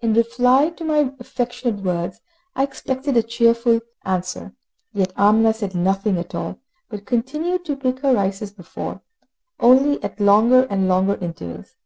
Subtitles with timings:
[0.00, 2.22] In reply to my affectionate words,
[2.56, 4.54] I expected a cheerful answer;
[4.94, 9.02] yet Amina said nothing at all, but continued to pick her rice as before,
[9.58, 11.76] only at longer and longer intervals.